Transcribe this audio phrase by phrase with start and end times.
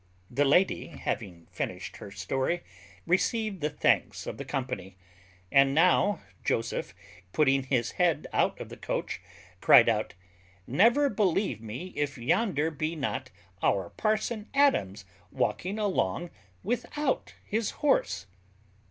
[0.35, 2.63] _The lady, having finished her story,
[3.05, 4.97] received the thanks of the company;
[5.51, 6.95] and now Joseph,
[7.33, 9.21] putting his head out of the coach,
[9.61, 10.15] cried out,
[10.65, 13.29] "Never believe me if yonder be not
[13.61, 16.31] our parson Adams walking along
[16.63, 18.25] without his horse!"